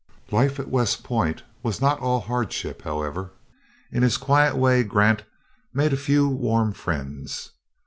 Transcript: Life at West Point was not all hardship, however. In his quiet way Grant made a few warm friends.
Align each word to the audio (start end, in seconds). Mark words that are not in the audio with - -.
Life 0.31 0.59
at 0.59 0.67
West 0.67 1.03
Point 1.03 1.43
was 1.61 1.79
not 1.79 1.99
all 1.99 2.21
hardship, 2.21 2.81
however. 2.81 3.33
In 3.91 4.01
his 4.01 4.17
quiet 4.17 4.57
way 4.57 4.81
Grant 4.81 5.25
made 5.75 5.93
a 5.93 5.95
few 5.95 6.27
warm 6.27 6.73
friends. 6.73 7.51